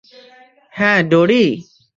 [0.73, 1.45] হ্যাঁ, ডোরি?